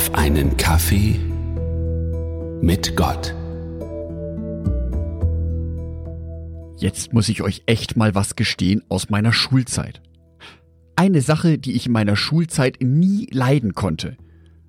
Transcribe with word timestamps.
auf 0.00 0.14
einen 0.14 0.56
Kaffee 0.56 1.20
mit 2.62 2.96
Gott. 2.96 3.34
Jetzt 6.78 7.12
muss 7.12 7.28
ich 7.28 7.42
euch 7.42 7.64
echt 7.66 7.98
mal 7.98 8.14
was 8.14 8.34
gestehen 8.34 8.82
aus 8.88 9.10
meiner 9.10 9.34
Schulzeit. 9.34 10.00
Eine 10.96 11.20
Sache, 11.20 11.58
die 11.58 11.72
ich 11.72 11.84
in 11.84 11.92
meiner 11.92 12.16
Schulzeit 12.16 12.78
nie 12.80 13.26
leiden 13.30 13.74
konnte, 13.74 14.16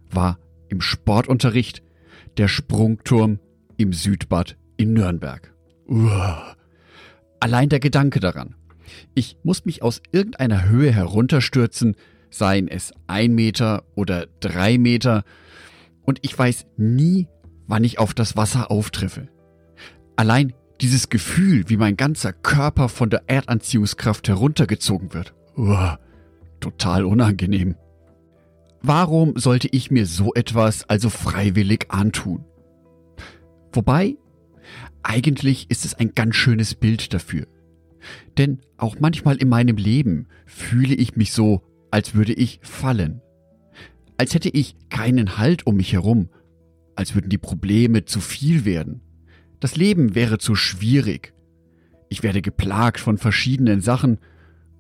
war 0.10 0.38
im 0.68 0.82
Sportunterricht 0.82 1.82
der 2.36 2.50
Sprungturm 2.50 3.40
im 3.78 3.94
Südbad 3.94 4.58
in 4.76 4.92
Nürnberg. 4.92 5.54
Uah. 5.88 6.58
Allein 7.40 7.70
der 7.70 7.80
Gedanke 7.80 8.20
daran. 8.20 8.56
Ich 9.16 9.38
muss 9.44 9.64
mich 9.64 9.82
aus 9.82 10.02
irgendeiner 10.12 10.68
Höhe 10.68 10.92
herunterstürzen, 10.92 11.96
seien 12.32 12.68
es 12.68 12.94
ein 13.06 13.34
Meter 13.34 13.84
oder 13.96 14.26
drei 14.40 14.78
Meter, 14.78 15.24
und 16.04 16.20
ich 16.24 16.38
weiß 16.38 16.66
nie, 16.78 17.28
wann 17.68 17.84
ich 17.84 18.00
auf 18.00 18.14
das 18.14 18.36
Wasser 18.36 18.72
auftreffe. 18.72 19.28
Allein 20.16 20.54
dieses 20.82 21.10
Gefühl, 21.10 21.70
wie 21.70 21.78
mein 21.78 21.96
ganzer 21.96 22.34
Körper 22.34 22.90
von 22.90 23.10
der 23.12 23.24
Erdanziehungskraft 23.28 24.28
heruntergezogen 24.28 25.14
wird. 25.14 25.36
Uah, 25.56 26.00
total 26.60 27.06
unangenehm. 27.06 27.76
Warum 28.82 29.38
sollte 29.38 29.68
ich 29.72 29.92
mir 29.92 30.08
so 30.08 30.34
etwas 30.34 30.90
also 30.90 31.10
freiwillig 31.10 31.86
antun? 31.90 32.46
Wobei, 33.74 34.18
eigentlich 35.04 35.70
ist 35.70 35.86
es 35.86 35.94
ein 35.94 36.14
ganz 36.16 36.36
schönes 36.36 36.74
Bild 36.74 37.14
dafür. 37.14 37.46
Denn 38.38 38.60
auch 38.78 38.98
manchmal 39.00 39.38
in 39.38 39.50
meinem 39.50 39.78
Leben 39.78 40.28
fühle 40.48 40.96
ich 40.96 41.16
mich 41.16 41.32
so, 41.32 41.62
als 41.92 42.16
würde 42.16 42.34
ich 42.34 42.60
fallen. 42.64 43.22
Als 44.18 44.34
hätte 44.34 44.50
ich 44.50 44.76
keinen 44.90 45.38
Halt 45.38 45.68
um 45.68 45.76
mich 45.76 45.94
herum, 45.94 46.30
als 46.96 47.16
würden 47.16 47.30
die 47.30 47.38
Probleme 47.38 48.06
zu 48.06 48.20
viel 48.20 48.66
werden. 48.66 49.02
Das 49.60 49.76
Leben 49.76 50.16
wäre 50.16 50.38
zu 50.38 50.56
schwierig. 50.56 51.34
Ich 52.10 52.24
werde 52.24 52.42
geplagt 52.42 53.00
von 53.00 53.18
verschiedenen 53.18 53.82
Sachen 53.82 54.18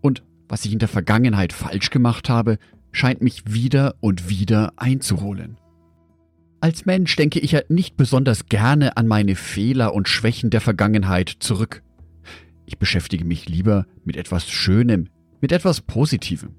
und 0.02 0.24
was 0.50 0.66
ich 0.66 0.74
in 0.74 0.80
der 0.80 0.90
Vergangenheit 0.90 1.54
falsch 1.54 1.92
gemacht 1.92 2.28
habe, 2.28 2.58
scheint 2.92 3.22
mich 3.22 3.44
wieder 3.54 3.96
und 4.02 4.28
wieder 4.28 4.74
einzuholen. 4.76 5.58
Als 6.60 6.86
Mensch 6.86 7.16
denke 7.16 7.40
ich 7.40 7.54
ja 7.54 7.62
nicht 7.70 7.98
besonders 7.98 8.46
gerne 8.48 8.98
an 8.98 9.08
meine 9.08 9.36
Fehler 9.36 9.94
und 9.94 10.08
Schwächen 10.08 10.50
der 10.50 10.62
Vergangenheit 10.62 11.30
zurück. 11.40 11.82
Ich 12.66 12.78
beschäftige 12.78 13.26
mich 13.26 13.50
lieber 13.50 13.86
mit 14.04 14.18
etwas 14.18 14.50
Schönem, 14.50 15.10
mit 15.42 15.52
etwas 15.52 15.82
Positivem. 15.82 16.56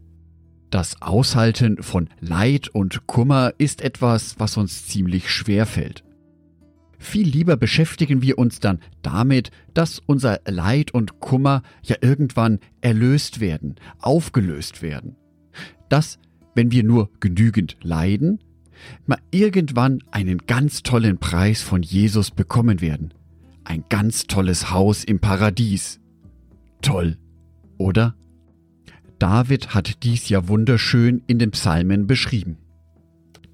Das 0.73 1.03
Aushalten 1.03 1.83
von 1.83 2.09
Leid 2.21 2.71
und 2.71 3.07
Kummer 3.07 3.53
ist 3.59 3.83
etwas, 3.83 4.37
was 4.39 4.57
uns 4.57 4.87
ziemlich 4.87 5.31
schwer 5.31 5.67
fällt. 5.67 6.03
Viel 6.99 7.29
lieber 7.29 7.59
beschäftigen 7.59 8.23
wir 8.23 8.39
uns 8.39 8.59
dann 8.59 8.81
damit, 9.03 9.51
dass 9.75 9.99
unser 9.99 10.41
Leid 10.47 10.95
und 10.95 11.21
Kummer 11.21 11.63
ja 11.83 11.97
irgendwann 12.01 12.59
erlöst 12.81 13.39
werden, 13.39 13.75
aufgelöst 13.99 14.81
werden. 14.81 15.17
Dass, 15.91 16.19
wenn 16.55 16.73
wir 16.73 16.85
nur 16.85 17.11
genügend 17.21 17.77
leiden, 17.83 18.39
mal 19.05 19.19
irgendwann 19.31 20.03
einen 20.11 20.39
ganz 20.47 20.83
tollen 20.83 21.19
Preis 21.19 21.61
von 21.61 21.83
Jesus 21.83 22.31
bekommen 22.31 22.81
werden. 22.81 23.13
Ein 23.65 23.85
ganz 23.91 24.27
tolles 24.27 24.71
Haus 24.71 25.05
im 25.05 25.21
Paradies. 25.21 26.01
Toll, 26.81 27.19
oder? 27.77 28.15
David 29.23 29.73
hat 29.73 30.03
dies 30.03 30.29
ja 30.31 30.49
wunderschön 30.49 31.23
in 31.29 31.39
den 31.39 31.53
Psalmen 31.53 32.09
beschrieben. 32.09 32.59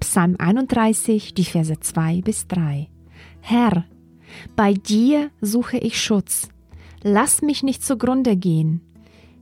Psalm 0.01 0.37
31, 0.39 1.35
die 1.35 1.45
Verse 1.45 1.79
2 1.79 2.23
bis 2.23 2.47
3. 2.47 2.89
Herr, 3.43 3.85
bei 4.57 4.73
dir 4.73 5.31
suche 5.43 5.77
ich 5.77 6.01
Schutz. 6.01 6.49
Lass 7.03 7.43
mich 7.43 7.63
nicht 7.63 7.85
zugrunde 7.85 8.35
gehen. 8.35 8.81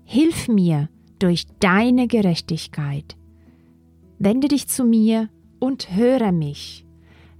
Hilf 0.04 0.48
mir 0.48 0.88
durch 1.20 1.46
deine 1.60 2.08
Gerechtigkeit. 2.08 3.16
Wende 4.18 4.48
dich 4.48 4.66
zu 4.66 4.82
mir 4.82 5.28
und 5.60 5.94
höre 5.94 6.32
mich. 6.32 6.84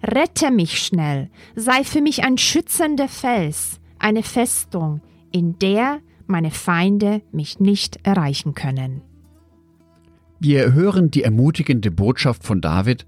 Rette 0.01 0.53
mich 0.53 0.79
schnell, 0.79 1.29
sei 1.57 1.83
für 1.83 2.01
mich 2.01 2.23
ein 2.23 2.39
schützender 2.39 3.09
Fels, 3.09 3.81
eine 3.99 4.23
Festung, 4.23 5.01
in 5.33 5.59
der 5.59 5.99
meine 6.27 6.51
Feinde 6.51 7.23
mich 7.33 7.61
nicht 7.61 7.99
erreichen 8.05 8.55
können. 8.55 9.03
Wir 10.39 10.73
hören 10.73 11.11
die 11.11 11.23
ermutigende 11.23 11.91
Botschaft 11.91 12.45
von 12.45 12.61
David, 12.61 13.07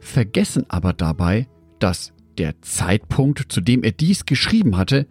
vergessen 0.00 0.64
aber 0.68 0.92
dabei, 0.92 1.46
dass 1.78 2.12
der 2.38 2.60
Zeitpunkt, 2.62 3.52
zu 3.52 3.60
dem 3.60 3.82
er 3.82 3.92
dies 3.92 4.26
geschrieben 4.26 4.76
hatte, 4.76 5.06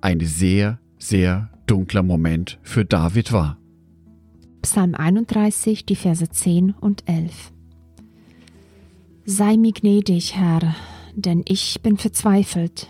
ein 0.00 0.20
sehr, 0.20 0.78
sehr 0.98 1.50
dunkler 1.66 2.02
Moment 2.02 2.58
für 2.62 2.84
David 2.84 3.32
war. 3.32 3.58
Psalm 4.62 4.94
31, 4.94 5.84
die 5.84 5.96
Verse 5.96 6.28
10 6.28 6.72
und 6.72 7.08
11. 7.08 7.52
Sei 9.24 9.56
mir 9.56 9.72
gnädig, 9.72 10.36
Herr, 10.36 10.74
denn 11.14 11.44
ich 11.46 11.80
bin 11.82 11.96
verzweifelt. 11.96 12.88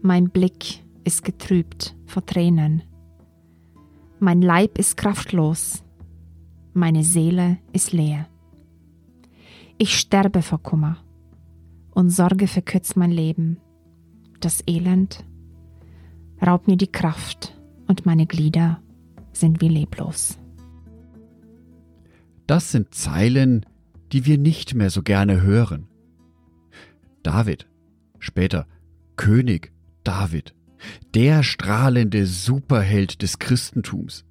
Mein 0.00 0.30
Blick 0.30 0.82
ist 1.04 1.24
getrübt 1.24 1.94
vor 2.06 2.24
Tränen. 2.24 2.82
Mein 4.24 4.40
Leib 4.40 4.78
ist 4.78 4.96
kraftlos, 4.96 5.82
meine 6.74 7.02
Seele 7.02 7.58
ist 7.72 7.90
leer. 7.90 8.28
Ich 9.78 9.98
sterbe 9.98 10.42
vor 10.42 10.62
Kummer 10.62 10.98
und 11.90 12.10
Sorge 12.10 12.46
verkürzt 12.46 12.96
mein 12.96 13.10
Leben. 13.10 13.56
Das 14.38 14.62
Elend 14.68 15.24
raubt 16.40 16.68
mir 16.68 16.76
die 16.76 16.92
Kraft 16.92 17.60
und 17.88 18.06
meine 18.06 18.26
Glieder 18.28 18.80
sind 19.32 19.60
wie 19.60 19.66
leblos. 19.66 20.38
Das 22.46 22.70
sind 22.70 22.94
Zeilen, 22.94 23.66
die 24.12 24.24
wir 24.24 24.38
nicht 24.38 24.76
mehr 24.76 24.90
so 24.90 25.02
gerne 25.02 25.42
hören. 25.42 25.88
David, 27.24 27.66
später 28.20 28.68
König 29.16 29.72
David, 30.04 30.54
der 31.14 31.42
strahlende 31.42 32.26
Superheld 32.26 33.22
des 33.22 33.38
Christentums. 33.38 34.24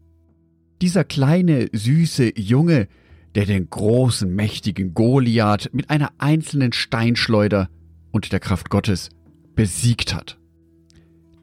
Dieser 0.81 1.03
kleine, 1.03 1.67
süße 1.71 2.39
Junge, 2.39 2.87
der 3.35 3.45
den 3.45 3.69
großen, 3.69 4.33
mächtigen 4.33 4.93
Goliath 4.93 5.69
mit 5.73 5.89
einer 5.89 6.11
einzelnen 6.17 6.73
Steinschleuder 6.73 7.69
und 8.11 8.31
der 8.31 8.39
Kraft 8.39 8.69
Gottes 8.69 9.09
besiegt 9.55 10.13
hat. 10.13 10.37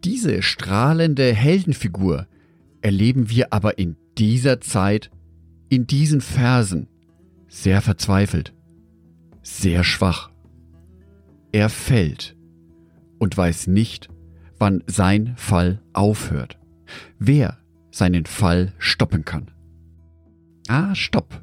Diese 0.04 0.42
strahlende 0.42 1.32
Heldenfigur 1.34 2.26
erleben 2.82 3.30
wir 3.30 3.52
aber 3.52 3.78
in 3.78 3.96
dieser 4.16 4.60
Zeit, 4.60 5.10
in 5.68 5.86
diesen 5.86 6.20
Versen, 6.20 6.88
sehr 7.48 7.80
verzweifelt, 7.80 8.54
sehr 9.42 9.84
schwach. 9.84 10.30
Er 11.52 11.68
fällt 11.68 12.36
und 13.18 13.36
weiß 13.36 13.66
nicht, 13.66 14.08
wann 14.58 14.82
sein 14.86 15.34
Fall 15.36 15.82
aufhört, 15.92 16.58
wer 17.18 17.58
seinen 17.90 18.26
Fall 18.26 18.72
stoppen 18.78 19.24
kann. 19.24 19.50
Ah, 20.68 20.94
stopp. 20.94 21.42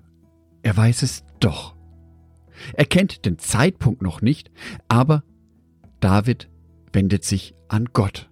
Er 0.61 0.75
weiß 0.75 1.03
es 1.03 1.23
doch. 1.39 1.75
Er 2.73 2.85
kennt 2.85 3.25
den 3.25 3.37
Zeitpunkt 3.37 4.01
noch 4.01 4.21
nicht, 4.21 4.51
aber 4.87 5.23
David 5.99 6.49
wendet 6.93 7.23
sich 7.23 7.55
an 7.67 7.89
Gott. 7.93 8.29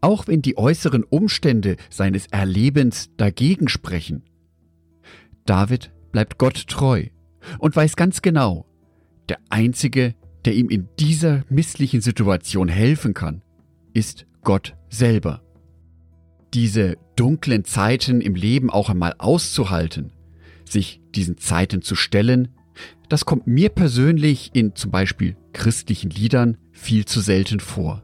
Auch 0.00 0.26
wenn 0.26 0.42
die 0.42 0.56
äußeren 0.56 1.04
Umstände 1.04 1.76
seines 1.90 2.26
Erlebens 2.28 3.10
dagegen 3.16 3.68
sprechen. 3.68 4.22
David 5.44 5.92
bleibt 6.12 6.38
Gott 6.38 6.66
treu 6.68 7.06
und 7.58 7.76
weiß 7.76 7.96
ganz 7.96 8.22
genau, 8.22 8.66
der 9.28 9.38
Einzige, 9.50 10.14
der 10.44 10.54
ihm 10.54 10.70
in 10.70 10.88
dieser 10.98 11.44
misslichen 11.48 12.00
Situation 12.00 12.68
helfen 12.68 13.14
kann, 13.14 13.42
ist 13.92 14.26
Gott 14.42 14.76
selber. 14.88 15.42
Diese 16.54 16.96
dunklen 17.16 17.64
Zeiten 17.64 18.20
im 18.20 18.34
Leben 18.34 18.70
auch 18.70 18.90
einmal 18.90 19.14
auszuhalten, 19.18 20.12
sich 20.64 21.00
diesen 21.14 21.38
Zeiten 21.38 21.82
zu 21.82 21.94
stellen, 21.94 22.48
das 23.08 23.24
kommt 23.24 23.46
mir 23.46 23.70
persönlich 23.70 24.50
in 24.54 24.74
zum 24.74 24.90
Beispiel 24.90 25.36
christlichen 25.52 26.10
Liedern 26.10 26.56
viel 26.70 27.04
zu 27.04 27.20
selten 27.20 27.60
vor. 27.60 28.02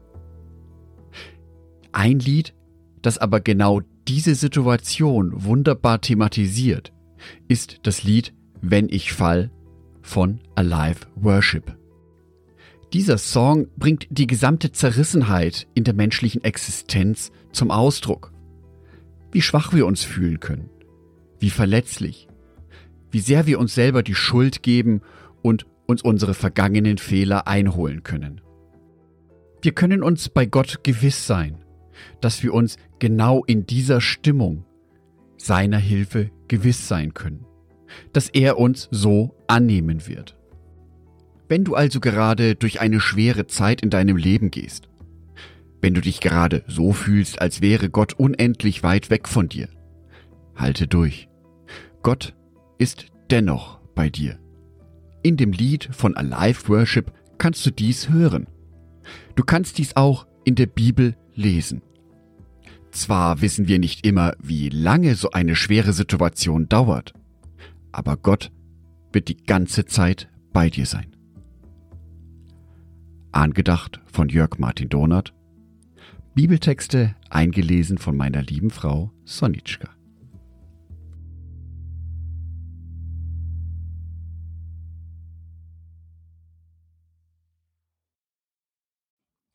Ein 1.91 2.19
Lied, 2.19 2.53
das 3.01 3.17
aber 3.17 3.39
genau 3.39 3.81
diese 4.07 4.35
Situation 4.35 5.31
wunderbar 5.45 6.01
thematisiert, 6.01 6.93
ist 7.47 7.79
das 7.83 8.03
Lied 8.03 8.33
Wenn 8.61 8.89
ich 8.89 9.13
fall 9.13 9.51
von 10.01 10.39
Alive 10.55 11.01
Worship. 11.15 11.76
Dieser 12.93 13.17
Song 13.17 13.67
bringt 13.75 14.07
die 14.09 14.27
gesamte 14.27 14.71
Zerrissenheit 14.71 15.67
in 15.73 15.83
der 15.83 15.93
menschlichen 15.93 16.43
Existenz 16.43 17.31
zum 17.51 17.69
Ausdruck. 17.69 18.31
Wie 19.31 19.41
schwach 19.41 19.73
wir 19.73 19.85
uns 19.85 20.03
fühlen 20.03 20.39
können, 20.39 20.69
wie 21.39 21.49
verletzlich, 21.49 22.29
wie 23.11 23.19
sehr 23.19 23.45
wir 23.45 23.59
uns 23.59 23.75
selber 23.75 24.03
die 24.03 24.15
Schuld 24.15 24.63
geben 24.63 25.01
und 25.41 25.65
uns 25.85 26.01
unsere 26.01 26.33
vergangenen 26.33 26.97
Fehler 26.97 27.47
einholen 27.47 28.03
können. 28.03 28.41
Wir 29.61 29.73
können 29.73 30.01
uns 30.01 30.29
bei 30.29 30.45
Gott 30.45 30.83
gewiss 30.83 31.27
sein, 31.27 31.57
dass 32.21 32.41
wir 32.41 32.53
uns 32.53 32.77
genau 32.99 33.43
in 33.43 33.65
dieser 33.65 33.99
Stimmung 33.99 34.65
seiner 35.37 35.77
Hilfe 35.77 36.31
gewiss 36.47 36.87
sein 36.87 37.13
können, 37.13 37.45
dass 38.13 38.29
er 38.29 38.57
uns 38.57 38.87
so 38.91 39.35
annehmen 39.47 40.07
wird. 40.07 40.36
Wenn 41.49 41.63
du 41.63 41.75
also 41.75 41.99
gerade 41.99 42.55
durch 42.55 42.81
eine 42.81 42.99
schwere 42.99 43.47
Zeit 43.47 43.81
in 43.81 43.89
deinem 43.89 44.17
Leben 44.17 44.51
gehst, 44.51 44.89
wenn 45.81 45.93
du 45.93 46.01
dich 46.01 46.19
gerade 46.19 46.63
so 46.67 46.91
fühlst, 46.91 47.41
als 47.41 47.61
wäre 47.61 47.89
Gott 47.89 48.13
unendlich 48.13 48.83
weit 48.83 49.09
weg 49.09 49.27
von 49.27 49.47
dir, 49.47 49.69
halte 50.55 50.87
durch. 50.87 51.29
Gott 52.03 52.35
ist 52.77 53.05
dennoch 53.29 53.79
bei 53.95 54.09
dir. 54.09 54.39
In 55.23 55.37
dem 55.37 55.51
Lied 55.51 55.89
von 55.91 56.15
Alive 56.15 56.67
Worship 56.67 57.11
kannst 57.37 57.65
du 57.65 57.71
dies 57.71 58.09
hören. 58.09 58.47
Du 59.35 59.43
kannst 59.43 59.77
dies 59.77 59.95
auch 59.95 60.27
in 60.43 60.55
der 60.55 60.67
Bibel 60.67 61.15
lesen. 61.33 61.81
Zwar 62.91 63.41
wissen 63.41 63.67
wir 63.67 63.79
nicht 63.79 64.05
immer, 64.05 64.33
wie 64.41 64.69
lange 64.69 65.15
so 65.15 65.31
eine 65.31 65.55
schwere 65.55 65.93
Situation 65.93 66.67
dauert, 66.67 67.13
aber 67.91 68.17
Gott 68.17 68.51
wird 69.11 69.27
die 69.27 69.37
ganze 69.37 69.85
Zeit 69.85 70.29
bei 70.51 70.69
dir 70.69 70.85
sein. 70.85 71.16
Angedacht 73.37 74.01
von 74.11 74.29
Jörg 74.29 74.57
Martin 74.57 74.89
Donat. 74.89 75.31
Bibeltexte 76.33 77.15
eingelesen 77.29 77.99
von 77.99 78.17
meiner 78.17 78.41
lieben 78.41 78.71
Frau 78.71 79.13
Sonitschka. 79.25 79.89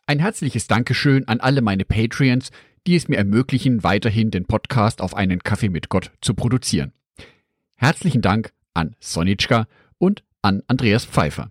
Ein 0.06 0.20
herzliches 0.20 0.68
Dankeschön 0.68 1.26
an 1.26 1.40
alle 1.40 1.60
meine 1.60 1.84
Patreons, 1.84 2.52
die 2.86 2.94
es 2.94 3.08
mir 3.08 3.16
ermöglichen, 3.16 3.82
weiterhin 3.82 4.30
den 4.30 4.44
Podcast 4.44 5.00
auf 5.00 5.16
einen 5.16 5.42
Kaffee 5.42 5.70
mit 5.70 5.88
Gott 5.88 6.12
zu 6.20 6.34
produzieren. 6.34 6.92
Herzlichen 7.74 8.22
Dank 8.22 8.52
an 8.74 8.94
Sonitschka 9.00 9.66
und 9.98 10.22
an 10.40 10.62
Andreas 10.68 11.04
Pfeiffer. 11.04 11.50